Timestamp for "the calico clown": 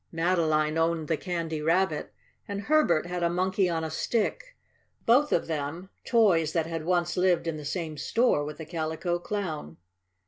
8.57-9.77